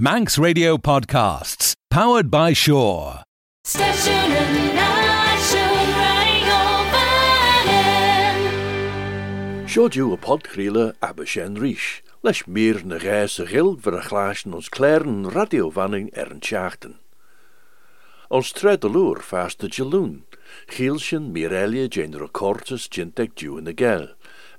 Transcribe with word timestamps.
Manx 0.00 0.38
Radio 0.38 0.76
Podcasts, 0.76 1.74
powered 1.90 2.30
by 2.30 2.52
Shore. 2.52 3.24
Show 9.66 9.88
you 9.90 10.12
a 10.12 10.16
podchríle 10.16 10.94
aber 11.02 11.26
sin 11.26 11.56
ríis, 11.56 12.02
leis 12.22 12.44
mír 12.46 12.84
na 12.84 12.98
gaiis 12.98 13.40
a 13.40 13.46
gil 13.46 13.74
ver 13.74 13.98
a 13.98 14.02
chláisn 14.06 14.54
ons 14.54 14.70
cléirn 14.70 15.26
radiohaing 15.34 16.16
ar 16.16 16.30
an 16.30 16.38
teachtain. 16.46 16.94
Ons 18.30 18.52
tred 18.52 18.84
a 18.84 18.88
lúr 18.88 19.18
fásta 19.18 19.66
gelún, 19.66 20.22
chiil 20.70 21.00
sin 21.02 21.32
mírélia 21.34 21.90
génar 21.90 22.22
a 22.22 22.28
cortas 22.28 22.86
ginteag 22.86 23.34
dú 23.34 23.58
na. 23.58 23.74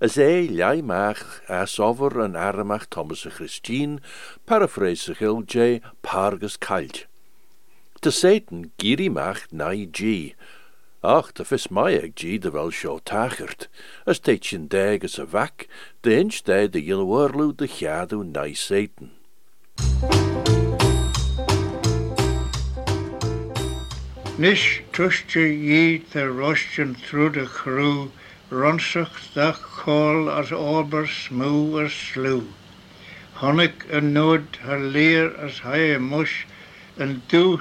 As 0.01 0.17
é 0.17 0.47
leimach 0.49 1.41
as 1.49 1.77
over 1.77 2.21
an 2.21 2.31
aramach 2.31 2.87
Thomas 2.89 3.25
a 3.25 3.29
Christine, 3.29 3.99
paraphrase 4.45 5.13
J. 5.45 5.81
Pargus 6.01 6.57
Kalt. 6.57 7.05
Te 7.99 8.09
Satan 8.09 8.71
gierimach 8.77 9.51
nai 9.51 9.89
G. 9.91 10.35
Ach, 11.03 11.33
de 11.33 11.43
vis 11.43 11.69
mai 11.69 11.97
ag 11.97 12.15
G 12.15 12.37
de 12.37 12.49
wel 12.49 12.71
tachert. 12.71 13.67
As 14.07 14.19
teitjen 14.19 14.69
dag 14.69 15.03
as 15.03 15.19
a 15.19 15.25
vak, 15.25 15.67
de 16.01 16.17
inch 16.17 16.45
de 16.45 16.69
de 16.69 16.81
yilwarlu 16.81 17.57
de 17.57 17.67
chadu 17.67 18.23
nai 18.23 18.53
Satan. 18.53 19.11
Nis 24.37 24.79
tuiste 24.93 25.43
yi 25.43 25.97
the 26.13 26.31
Russian 26.31 26.95
through 26.95 27.31
the 27.31 27.45
crew, 27.45 28.13
ronsach 28.51 29.33
da 29.35 29.53
call 29.53 30.29
as 30.29 30.51
ober 30.51 31.05
smoo 31.05 31.79
as 31.85 31.93
slew. 31.93 32.43
Honnig 33.35 33.85
een 33.89 34.11
nood 34.11 34.57
haar 34.61 34.79
leer 34.79 35.37
as 35.37 35.61
hij 35.61 35.99
mush, 35.99 36.45
en 36.97 37.21
doe 37.27 37.59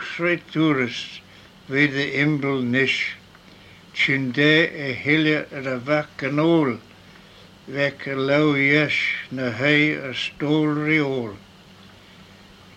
toerist, 0.51 1.21
wie 1.67 1.89
de 1.91 2.13
imbel 2.13 2.63
nish. 2.63 3.15
Chinde 3.93 4.71
e 4.87 4.93
hille 4.93 5.47
er 5.51 5.69
a 5.69 5.79
vak 5.79 6.23
en 6.23 6.41
ol, 6.41 6.79
vek 7.67 8.07
a 8.09 8.17
lau 8.17 8.55
yes 8.57 8.97
na 9.31 9.51
hei 9.51 9.93
a 9.93 10.15
stol 10.15 10.75
riool. 10.87 11.37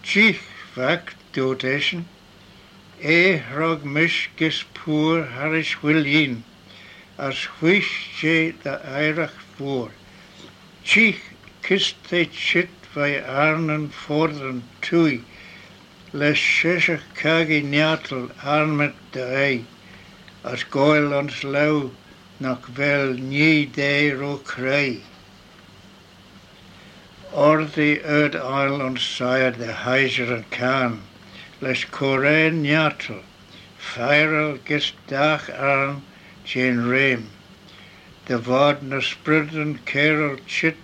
Chich 0.03 0.43
vak 0.75 1.15
dotation, 1.31 2.05
e 2.99 3.41
rog 3.55 3.85
mish 3.85 4.29
gis 4.35 4.65
poor 4.73 5.23
harish 5.23 5.77
wilyin, 5.81 6.43
as 6.43 6.50
wish 7.59 8.21
je 8.21 8.53
de 8.61 8.69
eirach 8.69 9.33
voor. 9.55 9.91
Chich 10.83 11.21
kist 11.61 11.95
they 12.09 12.25
chit 12.25 12.69
vai 12.93 13.21
arnen 13.21 13.91
fordern 13.91 14.63
tui, 14.81 15.21
les 16.13 16.39
sesach 16.39 17.05
kagi 17.13 17.61
njatel 17.61 18.29
armet 18.43 18.95
de 19.11 19.23
ei, 19.45 19.65
as 20.43 20.63
goil 20.63 21.13
ons 21.13 21.43
lau 21.43 21.91
nach 22.39 22.67
vel 22.79 23.13
nie 23.13 23.69
de 23.77 24.11
ro 24.19 24.37
krei. 24.37 25.01
Ordi 27.31 28.01
uit 28.03 28.35
island 28.35 28.99
sire 28.99 29.51
de 29.51 29.71
heiser 29.85 30.33
en 30.37 30.45
kan, 30.49 31.01
les 31.59 31.85
korein 31.85 32.63
njatel, 32.65 33.21
feirel 33.77 34.57
gis 34.65 34.93
dag 35.07 35.49
aan 35.49 36.01
Jane 36.51 36.85
Reim. 36.85 37.29
De 38.25 38.37
waard 38.37 38.83
na 38.83 38.99
sprudden 38.99 39.79
kerel 39.85 40.35
chit 40.45 40.75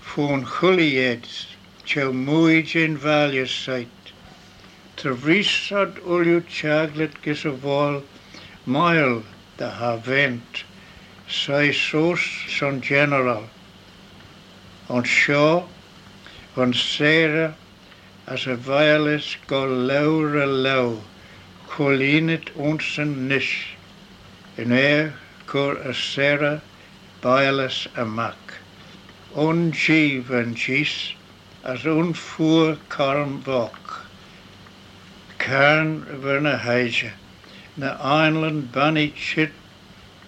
foon 0.00 0.44
chullieds, 0.44 1.46
chel 1.84 2.12
mooi 2.12 2.62
Jane 2.62 2.96
values 2.96 3.50
site. 3.50 4.12
Ter 4.96 5.14
vrisad 5.14 5.98
ulju 6.06 6.44
chaglet 6.46 7.20
gis 7.22 7.44
a 7.44 7.50
vol, 7.50 8.04
mile 8.66 9.24
de 9.56 9.68
havent, 9.68 10.62
sai 11.28 11.72
sos 11.72 12.22
son 12.48 12.80
general. 12.80 13.50
On 14.88 15.02
shaw, 15.02 15.64
on 16.56 16.72
sera, 16.72 17.56
as 18.28 18.46
a 18.46 18.54
violis 18.54 19.36
go 19.48 19.64
laura 19.64 20.46
low, 20.46 21.02
colinit 21.66 22.52
onsen 22.54 23.26
nish. 23.26 23.73
In 23.73 23.73
Unair 24.56 25.14
cur 25.46 25.74
a 25.78 25.92
sera 25.92 26.62
bailas 27.20 27.88
amac. 27.96 28.36
On 29.34 29.72
chiv 29.72 30.30
an 30.30 30.54
chis 30.54 31.14
as 31.64 31.84
un 31.84 32.12
fu 32.12 32.76
carm 32.88 33.42
vok. 33.42 34.04
Cairn 35.40 36.04
verna 36.04 36.56
haige 36.56 37.10
na 37.76 37.96
island, 38.00 38.70
bunny 38.70 39.10
chit 39.10 39.50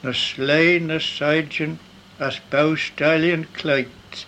na 0.02 0.10
sleigh 0.10 0.80
na 0.80 0.98
sidejen 0.98 1.78
as 2.18 2.40
bowstallion 2.50 3.46
clyte. 3.54 4.24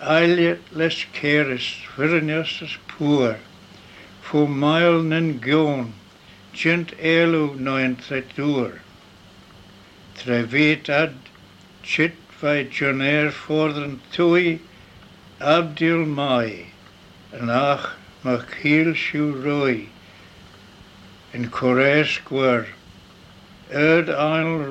Eiliet 0.00 0.58
les 0.72 1.04
keris 1.12 1.68
virnios 1.96 2.60
as 2.60 2.76
poor. 2.88 3.38
Fo 4.20 4.48
mile 4.48 5.00
nin 5.04 5.38
gion, 5.40 5.92
gent 6.52 6.92
elo 6.98 7.54
noin 7.54 7.94
tretúr. 7.94 8.80
Trevit 10.16 10.88
ad, 10.88 11.14
chit 11.82 12.14
vai 12.40 12.64
jonair 12.64 13.30
fordern 13.30 14.00
tui, 14.12 14.60
abdil 15.40 16.04
mai, 16.06 16.66
en 17.32 17.50
ach 17.50 17.96
mag 18.24 18.44
heel 18.62 18.94
siw 18.94 19.28
roi, 19.44 19.88
in 21.32 21.50
Corée 21.50 22.04
Square. 22.04 22.68
Erd 23.70 24.08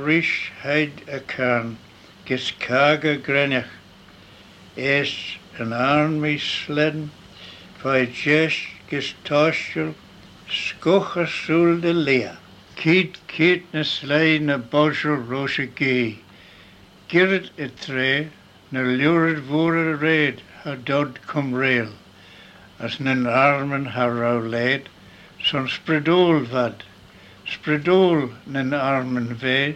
rish 0.06 0.52
heid 0.62 1.02
a 1.08 1.20
can, 1.20 1.78
gis 2.26 2.52
kaga 2.60 3.18
grenach, 3.18 3.74
es 4.76 5.38
an 5.60 5.74
army 5.74 6.38
sleden, 6.38 7.12
vai 7.84 8.06
jesh 8.06 8.72
gis 8.90 9.14
toshul, 9.24 9.94
skucha 10.50 11.28
sul 11.28 11.80
de 11.80 11.94
lea. 11.94 12.38
Kiet 12.76 13.16
kiet 13.28 13.64
na 13.74 13.84
slé 13.84 14.38
na 14.40 14.58
bosil 14.58 15.16
roise 15.30 15.68
gé. 15.76 16.18
Girid 17.08 17.50
tré 17.82 18.30
na 18.72 18.82
lurid 18.82 19.40
mhór 19.48 19.76
a 19.78 19.98
ha 19.98 20.72
a 20.72 20.76
dod 20.76 21.20
cum 21.26 21.54
réal, 21.54 21.94
as 22.80 23.00
nin 23.00 23.26
armen 23.26 23.86
ha 23.86 24.06
ra 24.08 24.34
léad 24.40 24.90
son 25.42 25.68
spredóil 25.68 26.44
vad, 26.52 26.84
spredóil 27.46 28.34
nin 28.46 28.74
armen 28.74 29.36
vé, 29.36 29.76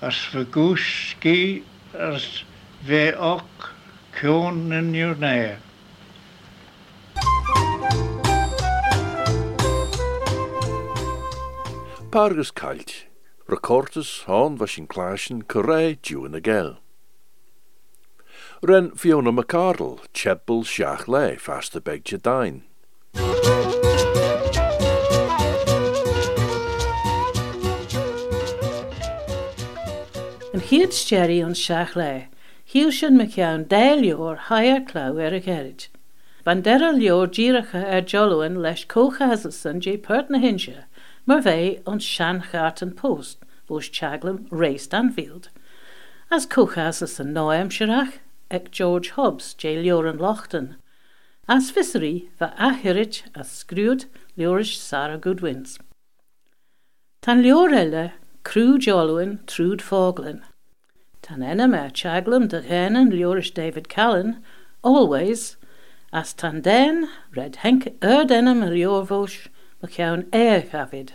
as 0.00 0.14
fágúsh 0.14 1.16
cí 1.20 1.62
as 1.94 2.44
bhé 2.86 3.12
och 3.16 3.72
ceón 4.14 4.72
in 4.72 4.92
nenéir. 4.92 5.58
Pargus 12.10 12.50
kailt, 12.52 13.06
recortus 13.46 14.24
hon 14.24 14.58
vashin 14.58 14.88
clashin 14.88 15.42
curae 15.44 15.94
dew 16.02 16.24
yn 16.26 16.34
y 16.34 16.40
gel. 16.42 16.72
Ren 18.66 18.88
Fiona 18.98 19.30
McCardle, 19.30 20.00
chebbl 20.12 20.64
siach 20.66 21.06
le, 21.06 21.36
fast 21.38 21.78
y 21.78 21.82
beg 21.86 22.10
dain. 22.26 22.64
Yn 30.50 30.66
hyd 30.66 30.90
steri 30.90 31.38
on 31.46 31.54
siach 31.54 31.94
le, 31.94 32.26
hiw 32.74 32.90
sy'n 32.90 33.22
myciawn 33.22 33.68
dael 33.70 34.02
yw'r 34.10 34.48
haia 34.50 34.82
claw 34.90 35.14
er 35.14 35.38
y 35.38 35.44
geryd. 35.46 35.86
Bandera 36.42 36.90
lior 36.90 37.30
giracha 37.30 37.86
er 37.86 38.02
jolwyn 38.02 38.58
leis 38.66 38.82
coch 38.82 39.22
hazelson 39.22 39.78
jay 39.78 39.96
pert 39.96 40.26
na 40.26 40.42
hinsio, 40.42 40.89
mar 41.30 41.42
bheith 41.42 41.86
an 41.86 42.00
seanchaart 42.02 42.80
an 42.82 42.90
post, 43.00 43.44
bús 43.68 43.88
teaglam 43.96 44.38
rééis 44.48 44.86
Stanfield. 44.86 45.48
As 46.28 46.44
cóchasas 46.44 47.20
an 47.20 47.28
nóim 47.34 47.68
seach 47.70 48.16
ag 48.50 48.72
George 48.72 49.10
Hobbs 49.10 49.54
dé 49.54 49.76
leor 49.80 50.08
an 50.10 50.18
Lochtan. 50.18 50.74
As 51.46 51.70
fiserí 51.70 52.30
bheit 52.40 52.56
ahirit 52.68 53.20
a 53.42 53.44
scrúd 53.50 54.06
leoris 54.36 54.72
Sarah 54.76 55.18
Goodwins. 55.18 55.78
Tá 57.22 57.38
leor 57.40 57.76
eile 57.82 58.04
cruú 58.42 58.74
jolóin 58.88 59.38
trúd 59.46 59.86
fáglan. 59.90 60.42
Tan 61.22 61.44
ena 61.44 61.68
me 61.68 61.84
teaglam 62.00 62.48
de 62.48 62.62
chéan 62.62 63.08
leoris 63.12 63.54
David 63.54 63.88
Callan, 63.88 64.42
always, 64.82 65.56
as 66.12 66.32
tan 66.32 66.60
den 66.60 67.08
red 67.36 67.62
henk 67.62 67.86
erdenam 68.00 68.66
a 68.66 68.70
leorvós 68.74 69.46
me 69.80 69.88
cean 69.88 70.24
éir 70.32 70.68
chavid. 70.68 71.12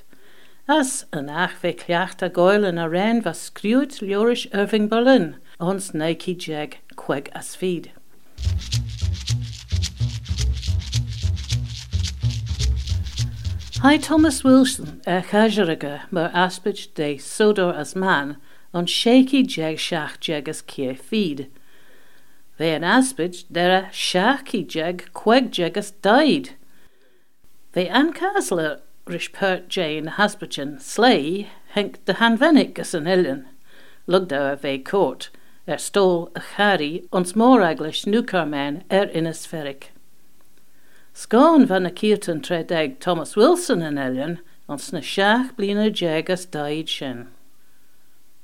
As 0.67 1.05
an 1.13 1.29
ach 1.29 1.51
fé 1.61 1.77
cleacht 1.77 2.23
a 2.23 2.29
goilen 2.29 2.83
a 2.83 2.89
ren 2.89 3.21
was 3.23 3.37
scrúd 3.37 4.01
leoris 4.01 4.47
Irving 4.51 4.87
Berlin, 4.87 5.35
ons 5.59 5.93
Nike 5.93 6.33
jeg 6.33 6.79
queg 6.95 7.29
as 7.35 7.53
feed. 7.55 7.91
Hi 13.83 13.97
Thomas 13.97 14.43
Wilson 14.43 15.01
er 15.05 15.21
chajaraga 15.21 16.11
mar 16.11 16.31
aspich 16.33 16.91
de 16.95 17.19
sodor 17.19 17.75
as 17.75 17.95
man 17.95 18.37
on 18.73 18.87
shaky 18.87 19.43
jeg 19.45 19.77
shach 19.77 20.17
jeg 20.27 20.49
as 20.49 20.63
kie 20.63 20.95
feed. 20.95 21.45
Ve 22.57 22.73
an 22.73 22.81
aspich 22.81 23.45
dera 23.51 23.87
shaky 23.91 24.65
jeg 24.65 25.13
queg 25.13 25.55
jeg 25.59 25.77
as 25.77 25.91
died. 25.91 26.55
Ve 27.73 27.87
an 27.87 28.13
grispert 29.05 29.69
Jane 29.69 30.07
Hasbertin 30.17 30.79
slé 30.79 31.47
henk 31.75 32.03
de 32.05 32.13
hanvennig 32.13 32.79
as 32.79 32.93
an 32.93 33.05
illen, 33.05 33.45
Lugda 34.07 34.53
a 34.53 34.57
bvé 34.57 34.83
kot, 34.83 35.29
er 35.67 35.77
stól 35.77 36.31
a 36.35 36.39
chari 36.39 37.05
ons 37.11 37.33
mór 37.33 37.61
agles 37.61 38.05
nukarmen 38.05 38.81
er 38.89 39.05
inas 39.13 39.45
ferrig. 39.47 39.89
Sáin 41.13 41.67
van 41.67 41.83
na 41.83 41.89
Kirtan 41.89 42.41
tredeig 42.41 42.99
Thomas 42.99 43.35
Wilson 43.35 43.81
an 43.81 43.97
Ellen 43.97 44.39
ans 44.67 44.91
na 44.91 44.99
seaach 44.99 45.55
blina 45.55 45.89
jegus 45.89 46.45
daid 46.49 46.89
sin. 46.89 47.27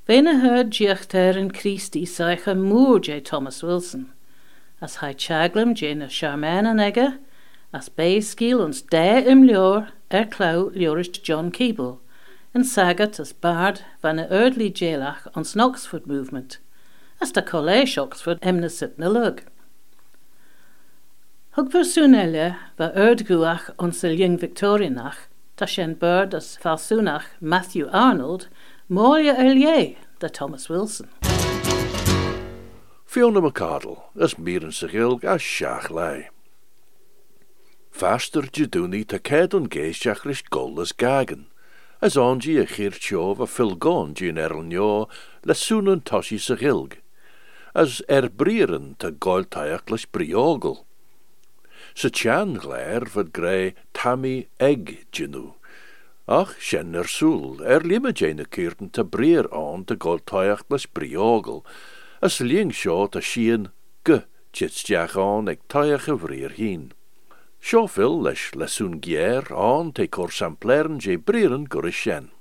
Bhéna 0.08 0.42
herd 0.42 0.72
diochttar 0.72 1.36
er 1.36 1.40
an 1.40 1.52
Christí 1.52 2.06
saicha 2.06 2.56
mór 2.56 3.02
J. 3.02 3.20
Thomas 3.20 3.64
Wilson, 3.64 4.12
as 4.80 4.98
haid 4.98 5.18
teaglam 5.18 5.74
Jane 5.74 6.04
a 6.04 6.08
Charmaine 6.08 6.70
an 6.70 6.78
aige, 6.78 7.18
as 7.74 7.88
bé 7.90 8.20
skiel 8.20 8.62
ons 8.62 8.82
dé 8.92 9.24
im 9.32 9.44
leor 9.48 9.88
er 10.12 10.26
clau 10.26 10.70
leorist 10.76 11.22
John 11.24 11.52
Keeble, 11.52 12.00
en 12.54 12.64
sagat 12.64 13.20
as 13.20 13.32
bard 13.32 13.82
van 14.02 14.18
na 14.18 14.26
eardly 14.30 14.70
jailach 14.70 15.28
ons 15.36 15.56
Oxford 15.56 16.06
movement, 16.06 16.58
as 17.22 17.32
da 17.32 17.42
college 17.42 17.98
Oxford 17.98 18.40
emnesit 18.42 19.00
na 19.00 19.08
lug. 19.08 19.44
Hug 21.56 21.72
persúnile 21.72 22.56
ba 22.78 22.92
erdguach 22.96 23.70
ons 23.80 24.02
jing 24.02 24.38
Victorianach, 24.38 25.28
bird 26.00 26.34
as 26.34 26.58
falsúnach 26.58 27.26
Matthew 27.40 27.88
Arnold, 27.92 28.48
mólia 28.90 29.36
er 29.38 29.96
da 30.20 30.28
Thomas 30.28 30.70
Wilson. 30.70 31.10
Fiona 33.06 33.42
McCardle 33.42 34.04
is 34.16 34.36
mieren 34.36 34.72
se 34.72 34.88
gilg 34.88 35.24
as 35.24 35.42
seach 35.42 35.90
lei. 35.90 36.30
Faster 37.92 38.48
ta 39.06 39.20
ced 39.20 39.54
an 39.54 39.68
géisteach 39.68 40.24
ris 40.26 40.42
gol 40.42 40.80
as 40.80 40.92
gagan, 40.92 41.46
as 42.02 42.16
anji 42.16 42.58
a 42.60 42.66
chir 42.66 42.96
tjov 42.98 43.40
a 43.40 43.46
le 45.46 45.54
súnan 45.54 46.02
tosi 46.02 46.40
sa 46.40 46.56
gilg, 46.56 46.98
as 47.76 48.02
er 48.10 48.30
brieren 48.30 48.96
ta 48.98 49.12
goiltaiach 49.12 49.92
les 49.92 50.06
briogel. 50.06 50.84
Sa 51.94 52.10
tjan 52.10 52.56
gléir 52.58 53.06
fod 53.08 53.34
gré 53.34 53.76
egg 54.60 55.06
genú. 55.12 55.54
Ach 56.28 56.56
sin 56.60 56.96
er 56.96 57.06
súl, 57.06 57.62
er 57.62 57.84
lime 57.84 58.14
déine 58.14 58.48
keirten 58.48 58.90
te 58.90 59.04
aan 59.52 59.86
te 59.86 59.96
les 60.72 60.88
briogel, 60.88 61.62
as 62.22 62.40
líing 62.40 62.72
seo 62.72 63.10
a 63.14 63.22
sian 63.22 63.70
gu 64.06 64.24
titsteach 64.54 65.18
aan 65.18 65.50
ag 65.50 65.60
taiach. 65.68 66.96
Seo 67.62 67.86
fil 67.88 68.16
leis 68.26 68.50
lesún 68.58 68.98
géir 69.06 69.46
aan 69.54 69.92
te 69.94 70.08
cor 70.10 70.32
sampleren 70.34 70.98
je 71.00 71.18
brieren 71.18 71.68
gur 71.70 71.86
is 71.88 72.02
sin. 72.02 72.32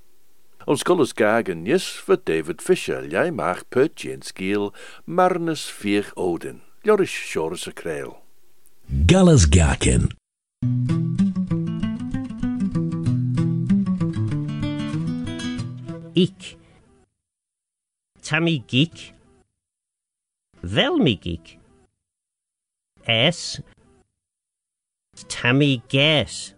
Ons 0.66 0.82
kolles 0.82 1.12
gagen 1.12 1.62
nis 1.62 1.86
voor 2.04 2.20
David 2.24 2.62
Fisher, 2.62 3.06
jij 3.08 3.30
maag 3.30 3.68
put 3.68 4.00
jeen 4.00 4.22
skiel, 4.22 4.72
marnes 5.04 5.70
vier 5.70 6.10
odin. 6.14 6.60
Joris 6.82 7.32
Joris 7.32 7.68
a. 7.68 7.72
Gullis 9.06 9.46
Gakin. 9.50 10.10
Ik. 16.12 16.56
Tammy 18.20 18.62
Geek. 18.66 19.12
Velmi 20.62 21.18
Geek. 21.20 21.58
S. 23.32 23.60
Tammy 25.28 25.82
Guess. 25.88 26.54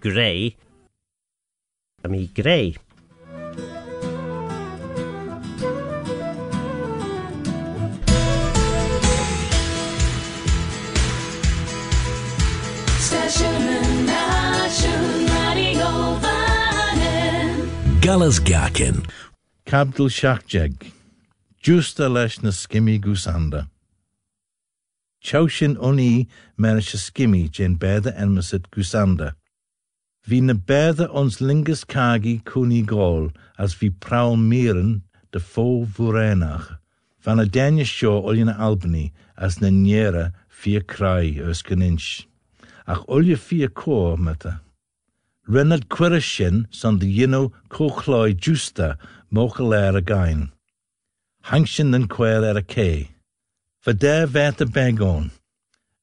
Grey. 0.00 0.56
Tammy 2.02 2.26
Grey. 2.28 2.76
Station 12.98 14.06
Nation 14.06 15.26
Radio 15.26 16.18
Vannin. 16.22 18.00
Gullis 18.00 18.38
Gakin. 18.40 19.06
Cabdal 19.64 20.08
Shachjeg, 20.10 20.92
Justa 21.62 22.08
leis 22.08 22.42
na 22.42 22.50
skimmy 22.50 22.98
gusanda. 23.00 23.68
Chowshin 25.22 25.76
oni 25.80 26.28
merisha 26.58 26.98
skimmy 26.98 27.48
jen 27.50 27.76
beda 27.76 28.12
enmasit 28.18 28.70
gusanda. 28.70 29.34
Vi 30.26 30.40
na 30.40 30.54
beda 30.54 31.08
ons 31.14 31.38
lingus 31.40 31.84
kagi 31.84 32.44
kuni 32.44 32.82
gol 32.82 33.30
as 33.58 33.74
vi 33.74 33.90
praul 33.90 34.36
miren 34.36 35.02
de 35.32 35.38
fo 35.38 35.84
vurenach. 35.84 36.78
Van 37.22 37.38
a 37.38 37.44
danja 37.44 37.86
show 37.86 38.22
oljana 38.22 38.58
Albany 38.58 39.12
as 39.36 39.60
na 39.60 39.68
niera 39.68 40.32
vier 40.50 40.82
krai 40.82 41.38
öskeninch. 41.38 42.26
Ach 42.86 43.04
olje 43.06 43.36
vier 43.36 43.68
koor 43.68 44.16
meta. 44.16 44.60
Renard 45.46 45.88
Quirishin 45.88 46.66
son 46.70 46.98
de 46.98 47.06
yino 47.06 47.52
cochloi 47.68 48.34
justa 48.34 48.98
mochel 49.30 49.74
er 49.74 49.96
a 49.96 50.00
gain. 50.00 50.52
Den 51.50 52.08
quail 52.08 52.44
er 52.44 52.56
a 52.56 52.62
kei. 52.62 53.10
For 53.82 53.92
der 53.92 54.26
vet 54.26 54.60
a 54.60 54.64
begon. 54.64 55.32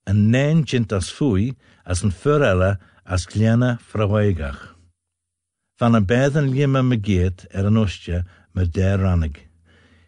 En 0.06 0.30
nen 0.32 0.66
jint 0.66 0.92
as 0.92 1.10
fui 1.10 1.56
as 1.86 2.04
een 2.04 2.12
furella 2.12 2.78
as 3.06 3.26
gliana 3.26 3.80
frawaigach. 3.80 4.76
Van 5.80 5.96
a 5.96 6.02
bedden 6.02 6.52
lima 6.52 6.82
megeet 6.82 7.46
er 7.52 7.66
an 7.66 7.78
ostja 7.78 8.26
me 8.54 8.66
der 8.66 8.98
rannig. 8.98 9.38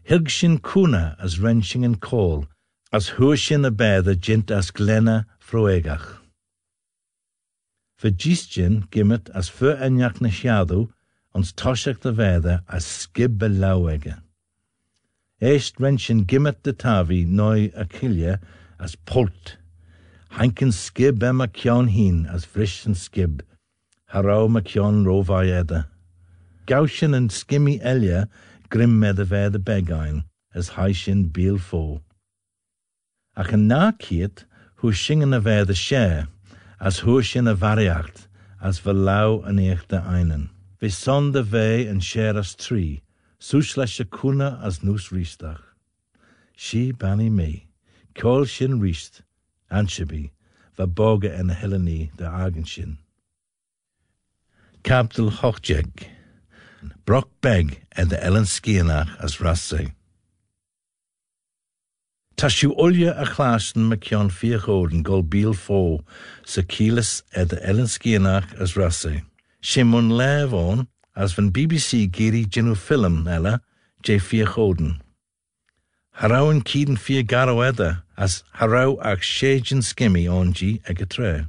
Hilgshin 0.04 0.60
kuna 0.62 1.16
as 1.18 1.40
wrenching 1.40 1.86
en 1.86 1.96
call, 1.96 2.46
as 2.92 3.12
huishin 3.16 3.66
a 3.66 3.72
bedda 3.72 4.16
jint 4.16 4.52
as 4.52 4.70
glena 4.72 5.26
frawaigach. 5.40 6.20
Vergistin 8.02 8.90
gimmet 8.90 9.30
as 9.34 9.48
fur 9.48 9.78
enjak 9.78 10.20
na 10.20 10.30
ons 11.34 11.54
toshak 11.54 12.02
de 12.02 12.12
veda 12.12 12.64
as 12.68 12.84
skib 12.84 13.38
belauwege. 13.38 14.20
Eest 15.42 15.78
wrenchen 15.80 16.28
gimmet 16.28 16.62
de 16.62 16.72
tavi 16.72 17.26
noi 17.26 17.70
akilja 17.70 18.40
as 18.80 18.96
polt. 18.96 19.58
Hanken 20.38 20.72
skib 20.72 21.24
emma 21.24 21.48
kjon 21.48 21.88
hin 21.90 22.28
as 22.28 22.46
frischen 22.46 22.94
skib. 22.94 23.42
Harau 24.14 24.48
ma 24.48 24.60
kjon 24.60 25.04
rovai 25.04 25.50
edda. 25.60 25.88
Gaushin 26.68 27.16
en 27.16 27.28
skimmy 27.30 27.82
elja 27.82 28.28
grim 28.70 29.00
me 29.00 29.14
de 29.14 29.26
begain 29.26 30.26
as 30.54 30.70
haishin 30.78 31.32
biel 31.32 31.58
fo. 31.58 32.02
Ach 33.36 33.52
en 33.52 33.68
na 33.68 33.92
kiet 33.94 34.46
hu 34.76 34.92
shingen 34.92 35.36
a 35.36 35.40
veda 35.40 35.74
share 35.74 36.28
as 36.80 37.00
huishin 37.02 37.50
a 37.50 37.56
variacht 37.56 38.28
as 38.62 38.80
verlau 38.80 39.44
an 39.48 39.58
echte 39.58 40.06
einen. 40.06 40.52
Vi 40.80 40.90
son 40.90 41.32
de 41.32 41.42
vei 41.42 41.88
en 41.88 42.00
share 42.00 42.38
as 42.38 42.56
tree, 42.56 43.02
Suslashe 43.42 44.08
kuna 44.08 44.62
as 44.64 44.84
nus 44.84 45.10
ristach. 45.10 45.62
She 46.56 46.92
bani 46.92 47.30
me, 47.30 47.70
kol 48.14 48.46
shin 48.46 48.80
rist, 48.80 49.24
anshabi, 49.72 50.30
va 50.78 50.86
boga 50.86 51.38
en 51.38 51.50
heleni 51.50 52.16
de 52.16 52.26
agenshin. 52.26 52.98
Captal 54.84 55.32
hochjeg, 55.32 56.08
Brock 57.06 57.30
beg 57.42 57.82
en 57.98 58.10
de 58.10 58.24
ellen 58.24 58.46
skienach 58.46 59.20
as 59.20 59.38
rasse. 59.38 59.92
Tashu 62.38 62.76
olje 62.78 63.10
a 63.10 63.26
chlasen 63.26 63.90
me 63.90 63.98
kion 63.98 64.30
vier 64.30 64.60
goden 64.60 65.04
gol 65.04 65.24
biel 65.24 65.54
fo, 65.54 66.04
se 66.46 66.62
kieles 66.62 67.24
ed 67.34 67.50
de 67.50 67.60
ellen 67.68 67.90
skienach 67.90 68.54
as 68.62 68.76
rasse. 68.76 69.24
Shimon 69.62 70.10
levon, 70.10 70.88
as 71.16 71.34
van 71.34 71.52
BBC 71.52 72.10
geri 72.12 72.46
genu 72.46 72.76
film 72.76 73.28
ella, 73.28 73.60
je 74.04 74.20
vier 74.20 74.48
goden. 74.48 75.02
Harauen 76.12 76.62
kieden 76.62 76.98
vier 76.98 77.24
garo 77.24 77.62
edda, 77.62 78.04
as 78.18 78.44
harau 78.60 78.98
ach 79.02 79.22
shejin 79.22 79.82
skimmy 79.82 80.26
onji 80.28 80.82
ag 80.90 81.02
a 81.02 81.06
tre. 81.06 81.48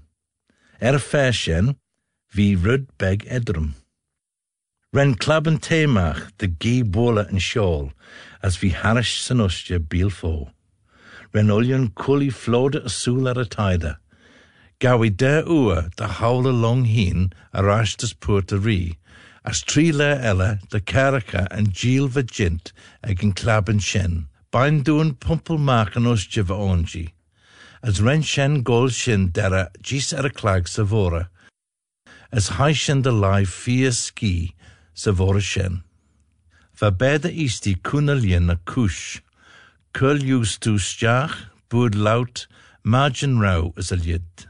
Er 0.80 0.98
fashion, 0.98 1.76
vi 2.32 2.54
rud 2.56 2.86
beg 2.98 3.24
edrum. 3.28 3.74
Ren 4.92 5.14
klaben 5.14 5.58
teemach 5.58 6.30
de 6.38 6.48
gi 6.48 6.82
bola 6.82 7.26
en 7.30 7.38
shawl, 7.38 7.92
as 8.42 8.56
vi 8.56 8.70
harish 8.70 9.22
sanostja 9.24 9.78
biel 9.78 10.10
fo. 10.10 10.50
Ren 11.32 11.50
oljan 11.50 11.88
kuli 11.94 12.30
flode 12.30 12.80
ar 13.30 13.38
a 13.38 13.44
taida. 13.44 13.96
Gawi 14.80 15.10
der 15.16 15.44
uur 15.46 15.90
de 15.96 16.06
howle 16.06 16.52
long 16.52 16.84
heen 16.84 17.32
arashtes 17.54 18.12
poort 18.12 18.52
ri, 18.52 18.98
as 19.44 19.62
tri 19.62 19.90
le 19.90 20.10
ella 20.22 20.58
de 20.70 20.80
caraca 20.80 21.46
en 21.50 21.72
giel 21.72 22.08
vagint 22.08 22.72
ag 23.02 23.22
yn 23.26 23.32
clab 23.32 23.68
yn 23.72 23.80
shen, 23.82 24.26
bain 24.54 24.82
doen 24.86 25.14
pumpel 25.14 25.58
maken 25.58 26.06
os 26.06 26.26
jiva 26.26 26.54
ongi, 26.54 27.06
as 27.82 28.00
ren 28.00 28.22
shen 28.22 28.62
gol 28.62 28.88
shin 28.88 29.30
dera 29.34 29.68
gis 29.82 30.12
er 30.12 30.26
a 30.26 30.30
clag 30.30 30.68
savora, 30.68 31.28
as 32.30 32.48
hai 32.58 32.72
shen 32.72 33.02
de 33.02 33.10
lai 33.10 33.44
fia 33.44 33.92
ski 33.92 34.54
savora 34.94 35.40
shen. 35.40 35.82
Va 36.78 36.90
beda 36.90 37.30
isti 37.30 37.74
kunalien 37.74 38.50
a 38.50 38.56
kush, 38.64 39.20
kul 39.92 40.18
justu 40.18 40.78
stjach, 40.78 41.34
bud 41.68 41.94
laut, 41.94 42.46
margin 42.84 43.38
rau 43.38 43.72
as 43.76 43.92
a 43.92 43.96
lid. 43.96 44.46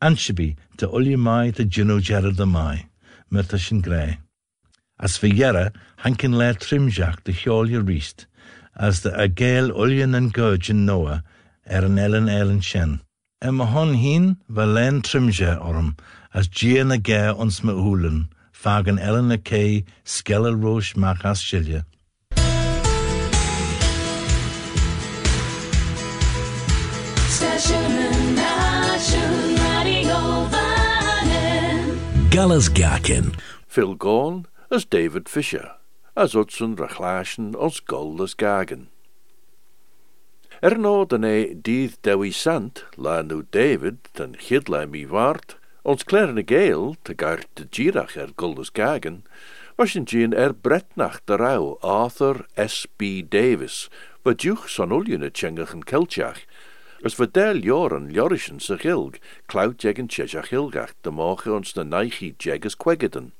Anshabi 0.00 0.56
te 0.76 0.86
ulje 0.86 1.16
mai 1.16 1.50
te 1.50 1.64
gino 1.64 1.98
gerard 2.00 2.36
de 2.36 2.46
mai, 2.46 2.86
myrta 3.30 3.58
sin 3.58 3.80
grei. 3.80 4.18
As 4.98 5.18
fi 5.18 5.28
yera, 5.28 5.72
hankin 5.98 6.38
le 6.38 6.54
trimjach 6.54 7.22
de 7.24 7.32
hjolje 7.32 7.86
riest, 7.86 8.26
as 8.74 9.02
de 9.02 9.10
agel 9.12 9.70
uljen 9.70 10.14
en 10.14 10.30
gurgin 10.30 10.86
noa, 10.86 11.22
er 11.66 11.84
an 11.84 11.98
ellen 11.98 12.28
ellen 12.30 12.62
shen. 12.62 13.00
Emma 13.42 13.66
hon 13.66 13.92
hin 13.94 14.38
va 14.48 14.64
len 14.64 15.02
trimja 15.02 15.58
orm, 15.60 15.96
as 16.32 16.48
gian 16.48 16.92
a 16.92 16.98
ons 17.36 17.60
ulen, 17.60 18.28
fagen 18.52 18.98
ellen 18.98 19.30
a 19.30 19.36
kei, 19.36 19.84
skellel 20.04 20.56
roche 20.56 20.96
Nation 28.34 29.56
Radio 29.56 30.48
Vannin. 30.52 32.30
Gallas 32.30 32.70
Gakin. 32.70 33.34
Phil 33.66 33.94
Gorn 33.94 34.46
as 34.68 34.84
David 34.84 35.28
Fisher, 35.28 35.76
as 36.16 36.34
Utsen 36.34 36.76
Rachlaschen 36.76 37.54
ons 37.54 37.80
Gold 37.80 38.20
as 38.20 38.34
Gagen. 38.34 38.88
Er 40.60 40.76
no 40.78 41.04
den 41.04 41.24
e 41.24 41.54
dydd 41.54 42.00
dewi 42.02 42.32
sant, 42.32 42.84
la 42.96 43.22
nu 43.22 43.44
David, 43.52 44.08
ten 44.14 44.34
chidla 44.34 44.86
mi 44.88 45.04
waard, 45.06 45.54
ons 45.84 46.02
klerne 46.02 46.42
geel, 46.42 46.96
te 47.04 47.14
gair 47.14 47.44
de 47.54 47.68
girach 47.70 48.16
er 48.16 48.32
Gold 48.34 48.72
Gagen, 48.74 49.22
was 49.76 49.94
in 49.94 50.32
er 50.32 50.54
bretnach 50.54 51.20
de 51.26 51.36
rauw 51.36 51.78
Arthur 51.82 52.46
S.B. 52.56 53.22
Davis, 53.22 53.88
wat 54.24 54.42
juch 54.42 54.68
son 54.68 54.90
uljene 54.90 55.30
tjengachen 55.30 55.84
keltjach, 55.84 56.42
as 57.04 57.14
verdel 57.14 57.62
joren 57.62 58.10
jorischen 58.10 58.58
se 58.58 58.76
gilg, 58.76 59.20
klauwt 59.46 59.82
jegen 59.82 60.08
tjejach 60.08 60.48
gilgach, 60.48 60.94
de 61.02 61.10
moge 61.10 61.52
ons 61.52 61.72
de 61.72 61.84
neichi 61.84 62.34
jeges 62.38 62.74
kwegeden. 62.74 63.30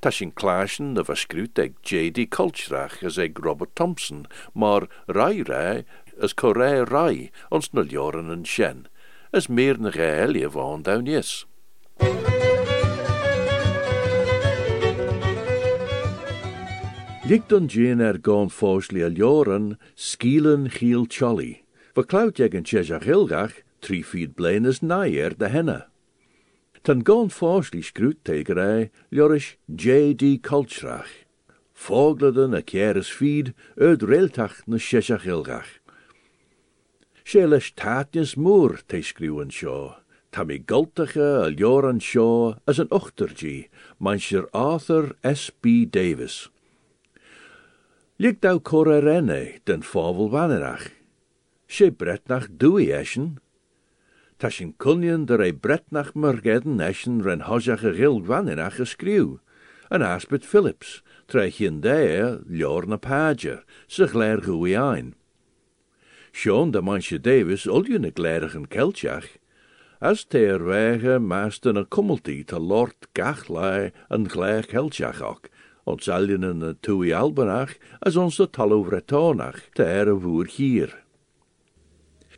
Ta 0.00 0.10
sin 0.10 0.32
klaasjen 0.32 0.94
de 0.94 1.04
verskrut 1.04 1.58
eg 1.58 1.76
J.D. 1.82 2.28
Kolchrach 2.28 3.02
as 3.06 3.18
eg 3.18 3.38
Robert 3.44 3.74
Thompson, 3.74 4.26
maar 4.54 4.88
rai 5.08 5.42
rai 5.42 5.84
as 6.22 6.34
korei 6.34 6.84
rai 6.84 7.30
ons 7.50 7.72
nul 7.72 7.88
joren 7.92 8.30
en 8.32 8.44
shen, 8.44 8.86
as 9.32 9.48
meer 9.48 9.80
ne 9.80 9.92
gehelie 9.92 10.48
van 10.48 10.82
down 10.82 11.06
yes. 11.06 11.44
Ligt 17.26 17.48
dan 17.48 17.66
gin 17.66 18.00
er 18.00 18.18
gaan 18.22 18.50
fosli 18.54 19.02
a 19.02 19.08
joren 19.10 19.78
skielen 19.94 20.70
giel 20.70 21.06
cholly. 21.10 21.64
Verklout 21.96 22.38
jeg 22.38 22.54
en 22.54 22.62
tjejach 22.62 23.02
hilgach, 23.02 23.56
blein 24.36 24.66
as 24.66 24.78
de 25.34 25.48
henne. 25.48 25.80
Ten 26.86 27.02
gaan 27.02 27.30
fosli 27.30 27.82
skrut 27.82 28.22
tegerij, 28.22 28.90
jorish 29.10 29.56
J.D. 29.76 30.38
Kolchrach. 30.40 31.10
Vogleden 31.72 32.54
a 32.54 32.60
kjeres 32.62 33.10
feed, 33.10 33.48
uit 33.74 34.02
reeltach 34.02 34.60
na 34.70 34.78
tjejach 34.78 35.24
hilgach. 35.26 35.72
Sjelesh 37.26 37.72
taatjes 37.74 38.36
moer 38.38 38.78
te 38.86 39.02
sjo. 39.50 39.96
Tammy 40.30 40.62
gultige 40.66 41.26
a 41.42 41.50
as 42.66 42.78
een 42.78 42.90
ochtergie, 42.90 43.68
mancher 43.98 44.46
Arthur 44.52 45.16
S.B. 45.22 45.90
Davis. 45.90 46.50
Ligt 48.16 48.42
dou 48.42 48.60
korrerenne 48.60 49.58
den 49.64 49.82
favel 49.82 50.30
wannerach. 50.30 50.92
She 51.66 51.90
bretnach 51.90 52.46
dui 52.46 52.92
eschen. 52.92 53.40
Ta 54.38 54.50
sin 54.50 54.74
der 55.26 55.40
ei 55.40 55.52
bretnach 55.52 56.12
murgeden 56.14 56.80
eschen 56.80 57.22
ren 57.24 57.46
hojach 57.48 57.84
a 57.84 57.92
gil 57.92 58.20
wannerach 58.20 58.80
a 58.80 58.84
skriw. 58.84 59.38
An 59.90 60.02
aspet 60.02 60.44
Phillips, 60.44 61.02
treich 61.26 61.60
in 61.60 61.80
daar 61.80 62.42
ljorna 62.44 62.98
pager, 62.98 63.64
sig 63.88 64.12
leer 64.14 64.42
goeie 64.42 64.76
ein. 64.76 65.14
Sean 66.32 66.70
de 66.70 66.82
manche 66.82 67.18
Davis 67.18 67.66
uljen 67.66 68.04
a 68.04 68.10
glerigen 68.10 68.68
keltjach. 68.68 69.38
As 70.00 70.24
teer 70.24 70.60
wege 70.60 71.18
maasten 71.18 71.78
a 71.78 71.84
kummeltie 71.84 72.44
te 72.44 72.58
lord 72.58 73.08
gachlai 73.14 73.92
an 74.10 74.28
gleich 74.28 74.68
keltjach 74.68 75.22
ook, 75.22 75.48
ons 75.86 76.08
aljen 76.08 76.44
in 76.44 76.62
a 76.62 76.74
tui 76.74 77.14
albanach 77.14 77.78
as 78.02 78.20
ons 78.20 78.36
de 80.04 80.20
voer 80.20 80.46
hier. 80.58 81.05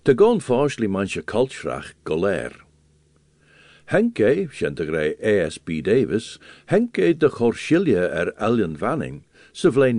Te 0.05 0.15
gon 0.15 0.41
forsli 0.41 0.89
manche 0.89 1.23
kultrach 1.23 1.93
goler. 2.05 2.53
Henke, 3.89 4.49
sjentegrei 4.53 5.17
A.S.B. 5.23 5.81
Davis, 5.81 6.39
Henke 6.67 7.15
de 7.15 7.29
chorschilje 7.29 8.05
er 8.05 8.35
alien 8.37 8.77
vanning, 8.77 9.23
se 9.53 9.71
vlei 9.71 9.93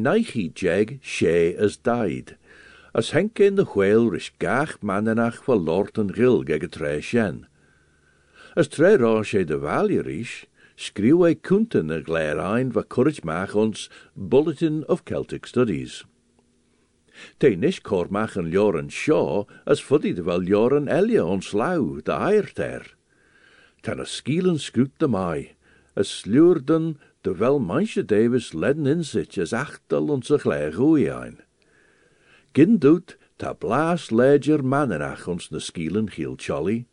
jeg 0.55 0.99
she 1.01 1.55
as 1.57 1.77
died. 1.77 2.37
As 2.93 3.11
Henke 3.11 3.45
in 3.47 3.55
de 3.55 3.65
chweil 3.65 4.11
rish 4.11 4.31
gach 4.39 4.77
manenach 4.81 5.43
va 5.45 5.55
lort 5.55 5.97
en 5.97 6.13
gil 6.13 6.43
gege 6.43 6.69
tre 6.69 7.01
sjen. 7.01 7.47
As 8.55 8.67
tre 8.67 8.95
ra 8.97 9.23
she 9.23 9.43
de 9.43 9.57
valje 9.57 10.05
rish, 10.05 10.45
skriw 10.77 11.25
ei 11.25 11.35
kunten 11.35 11.91
a 11.91 11.99
glair 12.01 12.39
ein 12.39 12.71
va 12.71 12.83
courage 12.83 13.23
mach 13.23 13.55
ons 13.55 13.89
Bulletin 14.15 14.83
of 14.87 15.03
Celtic 15.03 15.45
Studies. 15.45 16.03
Te 17.37 17.55
nish 17.55 17.81
kormach 17.81 18.37
en 18.37 18.51
Joran 18.51 18.89
Shaw 18.89 19.47
as 19.65 19.81
fuddy 19.81 20.13
de 20.13 20.23
wel 20.23 20.41
Joran 20.41 20.87
Elia 20.87 21.25
ons 21.25 21.51
lau, 21.51 22.01
de 22.03 22.11
eierter. 22.11 22.95
Ten 23.81 23.99
a 23.99 24.05
skielen 24.05 24.59
skroet 24.59 24.97
de 24.99 25.07
mai, 25.07 25.55
as 25.95 26.19
sluurden 26.19 26.97
de 27.21 27.35
wel 27.35 27.59
manche 27.59 28.05
Davis 28.05 28.53
ledden 28.53 28.85
in 28.85 29.03
zich 29.03 29.37
as 29.37 29.53
achtel 29.53 30.07
onze 30.07 30.37
glair 30.39 30.73
goeie 30.73 31.11
ein. 31.13 31.39
Gin 32.53 32.77
doet 32.77 33.17
ta 33.37 33.53
blaas 33.53 34.09
ledger 34.11 34.63
manenach 34.63 35.27
ons 35.27 35.49
na 35.49 35.59
skielen 35.59 36.09
giel 36.11 36.35
cholly. 36.35 36.87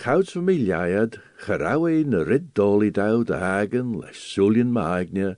Gouds 0.00 0.32
familieid, 0.32 1.20
gerouwe 1.44 2.04
na 2.04 2.22
rid 2.24 2.54
doli 2.54 2.90
dau 2.90 3.22
de 3.24 3.36
hagen, 3.36 3.98
les 4.00 4.16
sulien 4.16 4.72
maagnia, 4.72 5.36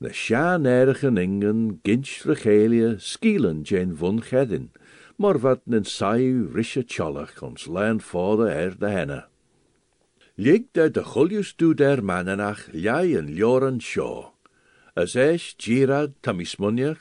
na 0.00 0.12
sjaan 0.12 0.64
ergen 0.64 1.18
ingen, 1.18 1.80
ginch 1.84 2.24
regelia, 2.24 2.96
skielen 2.98 3.60
jen 3.68 3.96
von 3.96 4.22
gedin, 4.22 4.70
maar 5.16 5.38
wat 5.44 5.60
nen 5.66 5.84
sai 5.84 6.32
rische 6.54 6.82
cholach 6.88 7.42
ons 7.44 7.66
land 7.66 8.02
vader 8.02 8.48
er 8.48 8.78
de 8.78 8.88
henne. 8.88 9.20
Ligt 10.34 10.78
uit 10.78 10.94
de 10.94 11.04
gullius 11.04 11.52
du 11.56 11.74
der 11.74 12.04
manenach, 12.04 12.72
jij 12.72 13.16
en 13.16 13.28
Joran 13.34 13.80
Shaw. 13.80 14.32
As 14.94 15.14
esch 15.14 15.54
girad 15.56 16.12
tamismunjer, 16.20 16.96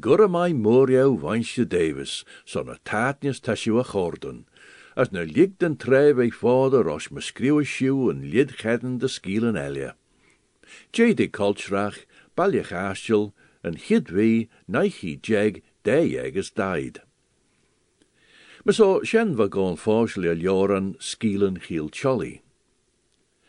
gurre 0.00 0.28
mai 0.28 0.54
morio 0.54 1.18
wansje 1.18 1.66
Davis, 1.66 2.24
son 2.44 2.70
a 2.70 2.78
taatjes 2.82 3.40
tasju 3.40 3.78
a 3.78 3.84
chordun. 3.84 4.46
As 4.96 5.12
na 5.12 5.20
ligt 5.20 5.58
den 5.58 5.76
trei 5.76 6.32
vader 6.40 6.88
os 6.88 7.10
me 7.10 7.20
sju 7.20 8.10
en 8.10 8.30
lid 8.30 8.56
de 9.00 9.08
skielen 9.08 9.56
elia. 9.56 9.96
J.D. 10.92 11.30
Kolchrach, 11.30 12.06
Aschel, 12.50 13.32
en 13.62 13.76
Hidwi, 13.76 14.48
Neichi 14.66 15.18
Jeg, 15.20 15.62
de 15.84 16.08
jegers 16.08 16.50
died. 16.50 17.02
Maar 18.64 18.74
zo 18.74 19.02
shen 19.02 19.36
we 19.36 19.46
gaan 19.50 19.78
voorstel 19.78 20.36
joren 20.36 20.94
skielen 20.98 21.60
giel 21.60 21.88
cholly. 21.90 22.42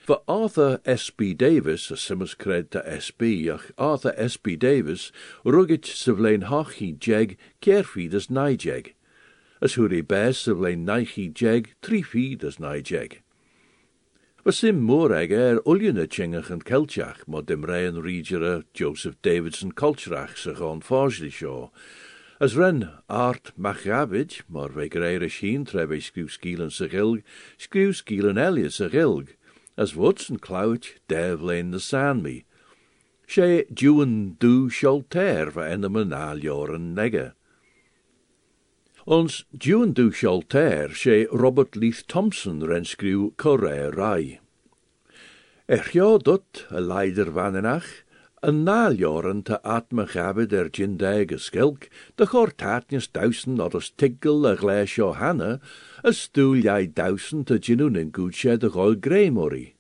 For 0.06 0.22
Arthur 0.28 0.80
S.B. 0.86 1.22
Davis, 1.38 1.92
a 1.92 1.96
simmers 1.96 2.36
cred 2.36 2.72
to 2.72 2.82
S.B., 3.00 3.50
ach 3.50 3.72
Arthur 3.78 4.14
S.B. 4.18 4.58
Davis, 4.58 5.12
ruggit 5.46 5.86
sevlein 5.86 6.44
hachi 6.44 6.98
jeg, 7.00 7.38
kerfid 7.62 8.14
as 8.14 8.28
nijeg. 8.28 8.94
As 9.62 9.76
huri 9.76 10.02
bes 10.02 10.38
sevlein 10.38 10.86
naichi 10.86 11.32
jeg, 11.34 11.74
trifid 11.82 12.44
as 12.44 12.58
nijeg. 12.58 13.23
Was 14.46 14.58
sim 14.58 14.82
keltjach, 16.68 17.26
maar 17.28 17.46
dem 17.46 17.64
reien 17.64 18.02
riegere 18.04 18.66
Joseph 18.74 19.16
Davidson 19.22 19.72
aan 20.60 20.82
Farsley 20.82 21.30
shaw. 21.30 21.70
As 22.42 22.58
ren 22.58 22.90
art 23.08 23.54
machabid, 23.58 24.42
mar 24.50 24.68
ve 24.68 24.90
greire 24.90 25.30
sheen 25.30 25.64
trebe 25.64 26.02
skriw 26.02 26.28
skielen 26.28 26.72
sa 26.72 26.90
gilg, 26.92 27.24
elia 28.38 28.70
sa 28.70 28.90
gilg, 28.90 29.30
as 29.78 29.96
wotsen 29.96 30.42
clout 30.42 30.92
devlein 31.08 31.72
de 31.72 31.80
sanmi. 31.80 32.44
She 33.26 33.64
duwen 33.72 34.36
du 34.40 34.70
sholter 34.70 35.52
va 35.52 35.72
enem 35.72 35.96
an 35.96 36.12
aljoren 36.12 36.94
negge. 36.94 37.32
Ons 39.06 39.44
duwen 39.52 39.92
du 39.92 40.14
sholter 40.14 40.88
she 40.96 41.28
Robert 41.30 41.76
Leith 41.76 42.08
Thompson 42.08 42.62
ren 42.64 42.86
skriw 42.86 43.34
korre 43.36 43.92
rai. 43.92 44.40
Echjo 45.68 46.18
dot 46.24 46.64
a 46.72 46.80
leider 46.80 47.26
vanenach, 47.26 48.06
een 48.42 48.64
naaljoren 48.64 49.44
te 49.44 49.60
atme 49.64 50.08
gabbe 50.08 50.48
der 50.48 50.70
jindage 50.70 51.38
skilk, 51.38 51.90
de 52.16 52.26
chortatnius 52.26 53.12
duisen 53.12 53.60
od 53.60 53.76
os 53.76 53.92
tiggel 53.92 54.48
a 54.48 54.56
gles 54.56 54.96
Johanna, 54.96 55.60
a 56.06 56.12
stoel 56.12 56.64
jij 56.64 56.88
duisen 56.88 57.44
te 57.44 57.58
jinun 57.60 58.00
in 58.00 58.14
goedse 58.16 58.58
de 58.58 58.70
gol 58.70 58.96
greimori. 59.02 59.76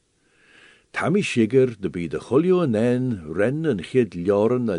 Tammy 0.93 1.23
de 1.23 1.89
bi 1.89 2.07
de 2.07 2.19
cholio 2.19 2.61
en 2.61 2.75
en, 2.75 3.33
ren 3.33 3.65
en 3.65 3.81
chid 3.81 4.13
ljoren 4.13 4.69
a 4.69 4.77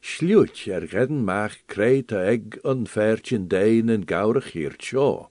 sluut 0.00 0.66
er 0.66 0.88
gedden 0.88 1.24
maag 1.24 1.58
kreit 1.66 2.10
a 2.10 2.24
egg 2.32 2.58
un 2.64 2.86
fertjen 2.86 3.46
dein 3.46 3.90
en 3.90 4.06
gaurig 4.06 4.52
hier 4.52 4.74
tjo. 4.78 5.28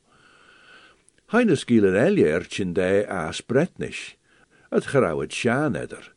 Heine 1.33 1.55
skielen 1.55 1.97
elje 1.97 2.27
ertjen 2.37 2.73
dei 2.73 3.03
a 3.09 3.31
spretnish, 3.31 4.13
het 4.69 4.85
grauwet 4.85 5.33
sjaan 5.33 5.75
edder. 5.75 6.13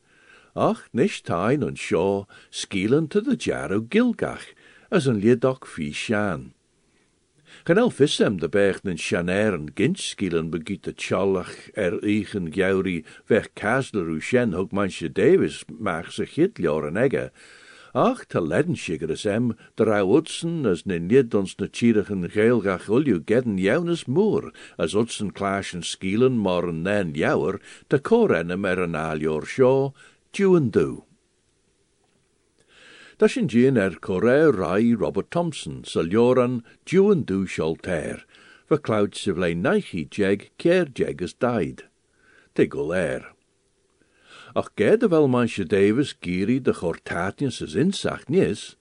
ach 0.55 0.85
nish 0.93 1.23
tain 1.23 1.63
an 1.63 1.77
seo 1.77 2.27
skielen 2.51 3.09
to 3.09 3.21
the 3.23 3.37
jarrow 3.37 3.81
gilgach, 3.81 4.53
as 4.91 5.07
an 5.07 5.21
liedoch 5.21 5.65
fi 5.65 5.93
shan. 5.93 6.53
Gan 7.69 7.91
fissem 7.93 8.39
de 8.41 8.49
bergen 8.49 8.97
shaner 8.97 9.53
en 9.53 9.67
gint 9.77 9.99
skielen 10.01 10.49
begiet 10.49 10.85
de 10.85 10.95
tjallach 10.95 11.69
er 11.75 11.99
eigen 12.01 12.47
gjauri 12.51 13.05
weg 13.29 13.51
kasler 13.53 14.09
u 14.09 14.21
shen 14.21 14.55
hog 14.57 14.71
manche 14.73 15.13
Davis 15.13 15.65
mag 15.69 16.09
zich 16.13 16.35
hit 16.35 16.59
egge, 16.97 17.31
ach 17.93 18.25
te 18.25 18.41
ledden 18.41 18.77
shiggers 18.77 19.27
em, 19.27 19.53
de 19.75 19.85
utsen 20.17 20.65
as 20.65 20.87
ne 20.87 20.99
nid 20.99 21.35
ons 21.35 21.57
na 21.59 21.69
tjirigen 21.69 22.31
geelgach 22.31 22.89
ulju 22.89 23.21
gedden 23.27 23.59
jounes 23.59 24.07
moer, 24.07 24.49
as 24.79 24.95
utsen 24.95 25.31
klaschen 25.31 25.83
skielen 25.83 26.41
en 26.47 26.83
nen 26.83 27.13
jouwer, 27.13 27.61
te 27.89 27.99
korenem 27.99 28.65
er 28.65 28.81
al 28.97 29.21
jor 29.21 29.45
sjo, 29.45 29.93
Dúan 30.33 30.71
dú. 30.71 31.08
Da 33.19 33.27
sin 33.27 33.49
gin 33.49 33.77
er 33.77 33.99
coré 33.99 34.47
rai 34.47 34.95
Robert 34.95 35.33
Thompson 35.33 35.83
sa 35.83 36.03
leoran 36.07 36.63
dúan 36.87 37.25
dú 37.27 37.49
seoltéir, 37.51 38.23
fa 38.71 38.79
cloud 38.79 39.17
se 39.19 39.33
vlé 39.35 39.57
naichi 39.59 40.07
jeg 40.07 40.53
céir 40.55 40.87
jegus 40.95 41.35
daid. 41.35 41.83
Te 42.55 42.67
go 42.67 42.93
air. 42.93 43.35
Ach 44.55 44.71
ged 44.77 45.03
vel 45.03 45.27
manche 45.27 45.67
Davis 45.67 46.15
giri 46.15 46.61
de 46.61 46.73
chortatien 46.73 47.51
ses 47.51 47.75
insach 47.75 48.29
nies, 48.29 48.77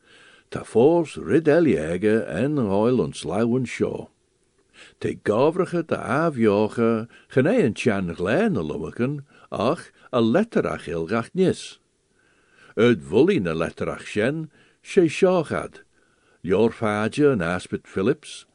ta 0.52 0.62
fors 0.62 1.18
rid 1.18 1.48
en 1.50 2.60
oil 2.60 3.02
ons 3.02 3.26
lauwen 3.26 3.66
sjo. 3.66 4.12
Te 5.00 5.18
gavrige 5.18 5.82
de 5.82 5.98
avjoge, 5.98 7.08
genei 7.34 7.66
een 7.66 7.74
tjan 7.74 8.14
glene 8.14 8.62
ach 9.50 9.90
a 10.14 10.22
letterach 10.22 10.88
ilgach 10.88 11.34
nis. 11.34 11.80
Uit 12.78 13.00
letterach 13.10 14.06
shen, 14.06 14.52
she 14.84 15.10
shachad, 15.10 15.82
Jor 16.44 16.72
Faja 16.72 17.32
en 17.32 17.42
Aspet 17.42 17.88
Phillips, 17.88 18.46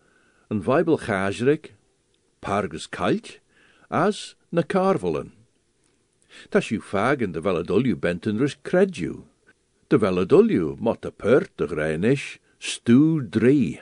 en 0.49 0.63
Weibel 0.63 0.97
Chazrik, 0.97 1.75
Pargus 2.41 2.89
Kalt, 2.89 3.41
as 3.91 4.37
na 4.53 4.63
Carvelen. 4.63 5.33
Tas 6.51 6.71
u 6.71 6.81
fagen 6.81 7.33
de 7.33 7.41
veladolju 7.41 7.97
benten 7.97 8.39
rus 8.39 8.57
credju. 8.63 9.25
De 9.89 9.99
veladolju 9.99 10.77
mot 10.79 11.05
a 11.05 11.11
pert 11.11 11.51
de 11.57 12.17
stu 12.59 13.29
drie. 13.29 13.81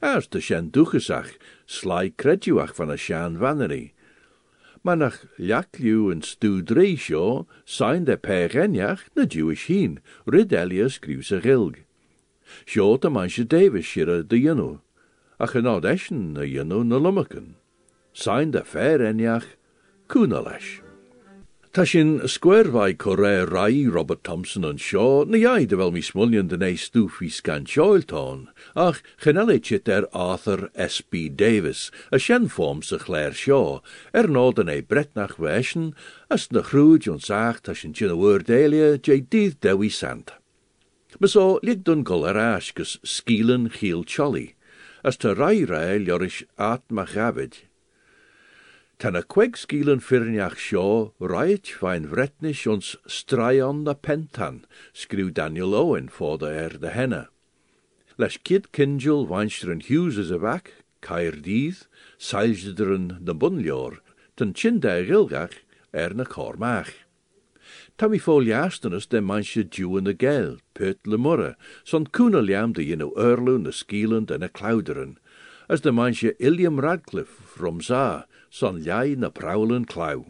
As 0.00 0.26
de 0.26 0.40
shen 0.40 0.70
duchesach, 0.70 1.38
sly 1.66 2.10
credjuach 2.10 2.74
van 2.74 2.90
a 2.90 2.96
shan 2.96 3.38
vannery 3.38 3.92
maar 4.82 4.96
nach 4.96 5.24
liakliu 5.36 6.10
en 6.10 6.22
stu 6.22 6.62
dreisio 6.62 7.46
sein 7.64 8.04
de 8.04 8.16
perenjach 8.16 9.04
na 9.14 9.24
Jewish 9.24 9.66
hien, 9.66 10.00
rid 10.26 10.52
Elias 10.52 10.98
gilg. 11.40 11.84
Sio 12.66 12.96
de 12.96 13.10
manche 13.10 13.44
Davis 13.46 13.86
shire 13.86 14.22
de 14.22 14.36
ynu, 14.36 14.80
ach 15.38 15.54
yn 15.54 15.66
od 15.66 15.84
na 16.32 16.42
ynu 16.42 16.82
na. 16.84 17.54
Sein 18.12 18.50
de. 20.08 20.87
Ta 21.70 21.84
sin 21.84 22.20
sgwerfau 22.20 22.96
corre 22.96 23.44
rai 23.44 23.86
Robert 23.86 24.24
Thompson 24.24 24.64
yn 24.64 24.78
sio, 24.80 25.24
na 25.28 25.36
dyn 26.48 26.64
ei 26.64 26.78
stwfi 26.80 27.28
sgan 27.28 27.66
sioel 27.68 28.06
ton, 28.08 28.46
ach 28.72 29.02
chynelu 29.20 29.58
chit 29.60 29.90
er 29.92 30.08
Arthur 30.16 30.70
S.B. 30.74 31.28
Davis, 31.28 31.90
a 32.90 32.98
chler 33.04 33.36
sio, 33.36 33.82
er 34.16 34.32
nod 34.32 34.62
yn 34.64 34.72
ei 34.72 34.80
bretnach 34.80 35.36
weschen, 35.36 35.92
as 36.32 36.48
na 36.50 36.64
chrwyd 36.64 37.10
o'n 37.12 37.20
sach 37.20 37.60
ta 37.60 37.76
sin 37.76 37.92
chyn 37.92 38.16
y 38.16 38.18
word 38.22 38.48
elia, 38.48 38.96
jay 38.96 39.20
dydd 39.20 39.60
dewi 39.60 39.92
sant. 39.92 40.32
Mas 41.20 41.36
o 41.36 41.60
lig 41.62 41.84
ar 42.32 42.40
as 45.04 45.20
ta 45.20 45.36
rai 45.36 45.66
liorish 46.00 46.46
at 46.56 46.88
Tan 48.98 49.14
y 49.14 49.20
cweg 49.30 49.54
sgilen 49.54 50.00
ffyrniach 50.02 50.56
sio, 50.58 51.12
rhaid 51.22 51.68
fain 51.70 52.08
vretnish 52.10 52.64
ons 52.66 52.96
straeon 53.06 53.84
na 53.86 53.92
pentan, 53.94 54.64
skriw 54.90 55.28
Daniel 55.30 55.76
Owen 55.78 56.08
ffordd 56.10 56.42
er 56.42 56.74
de 56.82 56.90
henna. 56.90 57.28
Les 58.18 58.34
kid 58.42 58.72
kinjul 58.74 59.28
weinsteren 59.30 59.84
Hughes 59.86 60.18
is 60.18 60.32
a 60.34 60.38
vac, 60.42 60.72
cair 61.00 61.30
dydd, 61.30 61.84
sailsderen 62.18 63.22
na 63.22 63.38
bunlior, 63.38 64.00
tan 64.34 64.50
chinda 64.50 64.96
gilgach 65.06 65.60
er 65.94 66.10
na 66.10 66.26
cormach. 66.26 66.90
Tam 67.98 68.10
i 68.10 68.18
foliastenus 68.18 69.06
de 69.06 69.22
manche 69.22 69.62
duw 69.62 69.94
in 69.98 70.10
de 70.10 70.14
gel, 70.14 70.58
pert 70.74 71.06
le 71.06 71.18
murre, 71.18 71.54
son 71.84 72.10
kuna 72.10 72.42
liam 72.42 72.74
de 72.74 72.82
jino 72.82 73.12
urlu 73.14 73.60
na 73.62 73.70
skielen 73.70 74.26
de 74.26 74.38
na 74.38 74.48
clouderen, 74.48 75.18
as 75.68 75.82
de 75.82 75.92
manche 75.92 76.34
Iliam 76.40 76.82
Radcliffe 76.82 77.46
from 77.54 77.80
Za, 77.80 78.24
son 78.48 78.82
jij 78.82 79.14
na 79.16 79.28
prowlen 79.28 79.84
klauw. 79.84 80.24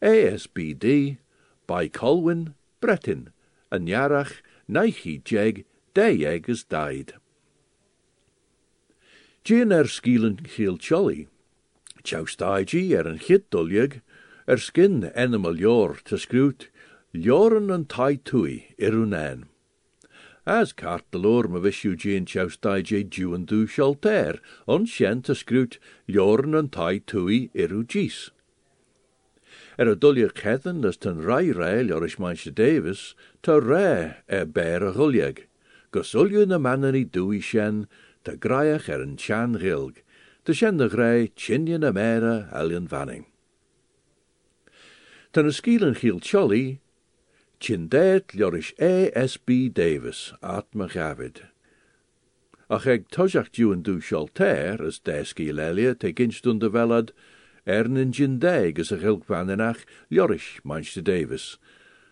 ASBD, 0.00 1.16
by 1.66 1.88
Colwyn, 1.88 2.54
Breton, 2.78 3.32
en 3.68 3.86
jarach, 3.86 4.40
neichi 4.66 5.20
jeg, 5.24 5.64
de 5.92 6.16
jegers 6.18 6.64
died. 6.64 7.14
Gin 9.42 9.72
er 9.72 9.88
skielen 9.88 10.38
giel 10.46 10.76
cholly, 10.78 11.28
Chowstaigi 12.02 12.94
er 12.94 13.06
een 13.06 13.18
chit 13.18 13.50
duljeg, 13.50 14.00
er 14.46 14.58
skin 14.58 15.10
animal 15.14 15.54
jor 15.54 16.00
te 16.02 16.18
scrut, 16.18 16.68
joren 17.10 17.70
en 17.70 17.86
tai 17.86 18.16
tui 18.16 18.74
irunan. 18.78 19.51
As 20.44 20.72
cart 20.72 21.04
de 21.12 21.18
me 21.18 21.60
vis 21.60 21.84
Eugene 21.84 22.26
Choustai 22.26 22.82
je 22.82 23.04
du 23.04 23.66
shalter, 23.68 24.40
on 24.66 24.84
shen 24.84 25.22
te 25.22 25.34
scrut 25.34 25.78
joren 26.08 26.56
en 26.56 26.68
tai 26.68 26.98
tui 26.98 27.48
iru 27.54 27.86
gis. 27.86 28.30
Er 29.78 29.88
a 29.88 29.94
as 30.84 30.96
ten 30.96 31.22
rai 31.22 31.52
rai 31.52 31.84
lorish 31.84 32.18
manche 32.18 32.52
Davis, 32.52 33.14
te 33.40 33.52
re 33.52 34.16
er 34.28 34.46
bear 34.46 34.82
a 34.82 34.92
guljeg, 34.92 35.46
gusulje 35.92 36.44
na 36.48 36.58
manani 36.58 37.04
dui 37.04 37.40
shen, 37.40 37.86
te 38.24 38.36
graiach 38.36 38.88
er 38.88 39.00
een 39.00 39.16
chan 39.16 39.60
gilg, 39.60 40.02
te 40.44 40.52
shen 40.52 40.76
de 40.76 40.88
grei 40.88 41.28
chinje 41.36 41.78
na 41.78 41.92
mera 41.92 42.48
alien 42.50 42.88
vanning. 42.88 43.26
Ten 45.32 45.46
a 45.46 45.52
skielen 45.52 45.94
giel 45.94 46.18
cholly, 46.18 46.81
Chindet 47.62 48.34
Lorish 48.34 48.74
A.S.B. 48.80 49.68
Davis, 49.68 50.32
at 50.42 50.68
Gavid. 50.72 51.42
Ach 52.68 52.88
eg 52.90 53.04
tojach 53.14 53.52
duwen 53.54 53.84
du 53.86 54.00
sholter, 54.00 54.82
as 54.82 54.98
deski 54.98 55.52
lelia, 55.54 55.94
te 55.94 56.10
ginstun 56.10 56.58
de 56.58 56.68
velad, 56.68 57.12
ernen 57.64 58.10
jindeg 58.10 58.80
as 58.80 58.90
a 58.90 58.98
gilkwanenach, 58.98 59.84
manchte 60.64 61.04
Davis. 61.04 61.58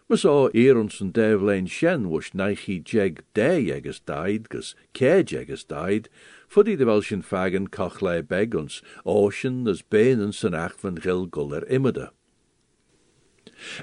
Maar 0.07 0.19
so 0.19 0.51
eeronsen 0.55 1.11
devlein 1.11 1.67
shen 1.67 2.07
wush 2.11 2.31
naichi 2.31 2.79
jeg 2.87 3.19
de 3.35 3.51
jeges 3.59 3.99
died, 4.07 4.49
gus 4.51 4.77
ke 4.95 5.25
jeges 5.27 5.65
died, 5.65 6.09
fuddy 6.47 6.77
de 6.77 6.87
welschen 6.87 7.23
fagen 7.27 7.67
kochlei 7.67 8.23
beg 8.23 8.55
ons, 8.55 8.83
ocean 9.05 9.67
as 9.67 9.83
san 10.31 10.55
ach 10.55 10.79
van 10.79 10.95
gil 10.95 11.27
guller. 11.27 11.67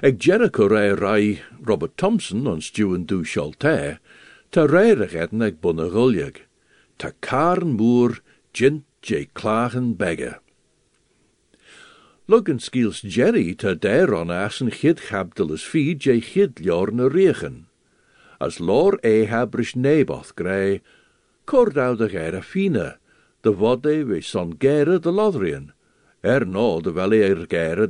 Eg 0.02 0.18
Jericho 0.18 0.68
rai 0.68 1.40
Robert 1.60 1.96
Thompson 1.96 2.46
ons 2.46 2.70
duwen 2.70 3.06
du 3.06 3.24
sholter, 3.24 3.98
ta 4.50 4.66
reirech 4.66 5.14
eden 5.14 5.42
eg 5.42 5.60
bunne 5.60 5.88
gulleg. 5.90 6.48
ta 6.98 7.10
moer 7.62 8.20
jint 8.52 8.84
je 9.02 9.26
klagen 9.32 9.96
begge. 9.96 10.38
Logan 12.26 12.58
Jerry 13.02 13.54
ta 13.54 13.74
der 13.74 14.14
on 14.14 14.30
asen 14.30 14.70
chid 14.70 14.98
chabdelis 15.00 15.64
fi 15.64 15.94
je 15.94 16.20
regen. 17.08 17.66
As 18.40 18.60
lor 18.60 18.98
e 19.02 19.26
habrish 19.26 19.74
neboth 19.74 20.34
grey, 20.34 20.82
cordau 21.46 21.96
de 21.96 22.08
gera 22.08 22.42
fine, 22.42 22.98
de 23.42 23.52
wadde 23.52 24.04
we 24.04 24.20
son 24.20 24.56
gere 24.58 24.98
de 24.98 25.10
lodrien, 25.10 25.72
er 26.22 26.44
no 26.44 26.80
de 26.80 26.92
wel 26.92 27.12
er 27.12 27.46
gere. 27.46 27.86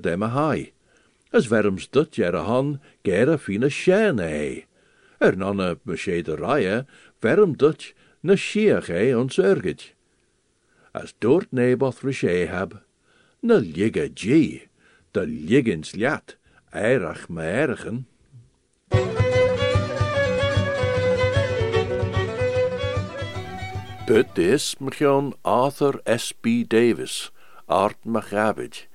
As 1.33 1.47
verms 1.47 1.87
dut 1.93 2.17
jere 2.17 2.43
han 2.49 2.81
gere 3.05 3.37
fine 3.39 3.69
shen 3.69 4.19
e. 4.21 4.65
Er 5.21 5.37
nonne 5.37 5.77
meshe 5.85 6.23
de 6.23 6.37
rye, 6.37 6.87
verm 7.21 7.55
dut 7.55 7.93
na 8.23 8.35
shiach 8.35 8.89
e 8.89 9.13
ons 9.15 9.39
ergit. 9.39 9.93
As 10.95 11.13
doort 11.21 11.53
neboth 11.53 12.03
rish 12.03 12.25
heb, 12.25 12.81
na 13.43 13.57
ligge 13.57 14.09
G, 14.15 14.69
de 15.13 15.27
liggens 15.27 15.93
ljat, 15.93 16.37
eirach 16.73 17.29
me 17.29 17.43
ergen. 17.43 18.07
Put 24.07 24.39
is 24.39 24.75
mechion 24.81 25.35
Arthur 25.45 26.01
S.B. 26.07 26.65
Davis, 26.65 27.31
Art 27.69 27.99
Machabij. 28.07 28.89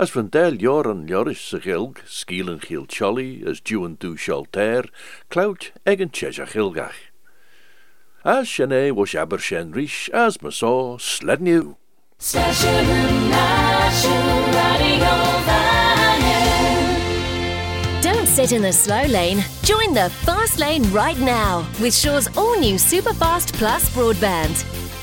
As 0.00 0.10
van 0.10 0.30
del 0.32 0.54
joren 0.56 1.06
joris 1.06 1.40
se 1.48 1.58
gilg, 1.60 1.98
skielen 2.08 2.58
giel 2.64 2.86
cholly, 2.88 3.42
as 3.46 3.60
duwen 3.60 3.98
du 4.00 4.16
shalter, 4.16 4.88
clout 5.28 5.72
egen 5.84 6.08
cheja 6.08 6.46
gilgach. 6.48 7.12
As 8.24 8.48
shene 8.48 8.94
was 8.94 9.14
aber 9.14 9.36
shen 9.36 9.72
rish, 9.72 10.08
as 10.14 10.40
me 10.40 10.50
saw, 10.50 10.96
sled 10.96 11.42
new. 11.42 11.76
Station 12.18 12.86
National 13.28 14.40
Radio. 14.56 15.10
Don't 18.00 18.26
sit 18.26 18.52
in 18.52 18.62
the 18.62 18.72
slow 18.72 19.04
lane. 19.04 19.44
Join 19.64 19.92
the 19.92 20.08
fast 20.24 20.58
lane 20.58 20.90
right 20.90 21.18
now 21.18 21.66
with 21.78 21.94
Shaw's 21.94 22.34
all 22.38 22.58
new 22.58 22.76
Superfast 22.76 23.52
Plus 23.52 23.94
broadband. 23.94 24.79